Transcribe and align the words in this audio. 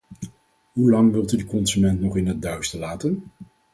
Hoe 0.73 0.89
lang 0.91 1.11
wilt 1.11 1.31
u 1.31 1.37
de 1.37 1.45
consument 1.45 1.99
nog 2.01 2.17
in 2.17 2.27
het 2.27 2.41
duister 2.41 2.79
laten? 2.79 3.23